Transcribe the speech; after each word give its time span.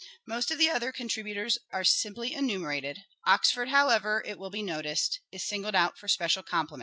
Most 0.25 0.49
of 0.49 0.57
the 0.57 0.67
other 0.67 0.91
contributors 0.91 1.59
are 1.71 1.83
simply 1.83 2.33
enumerated. 2.33 3.03
Oxford, 3.27 3.69
however, 3.69 4.23
it 4.25 4.39
will 4.39 4.49
be 4.49 4.63
noticed, 4.63 5.19
is 5.31 5.43
singled 5.45 5.75
out 5.75 5.95
for 5.95 6.07
a 6.07 6.09
special 6.09 6.41
compliment. 6.41 6.79